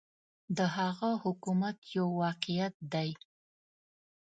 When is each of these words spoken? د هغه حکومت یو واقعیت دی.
د 0.57 0.59
هغه 0.77 1.09
حکومت 1.23 1.77
یو 1.97 2.07
واقعیت 2.23 2.75
دی. 2.93 3.09